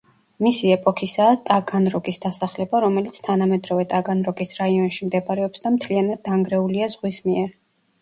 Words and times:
მისი 0.43 0.69
ეპოქისაა 0.75 1.35
ტაგანროგის 1.49 2.17
დასახლება, 2.23 2.81
რომელიც 2.87 3.21
თანამედროვე 3.29 3.87
ტაგანროგის 3.95 4.59
რაიონში 4.65 5.11
მდებარეობს 5.13 5.65
და 5.69 5.77
მთლიანად 5.79 6.29
დანგრეულია 6.33 6.95
ზღვის 6.99 7.27
მიერ. 7.31 7.59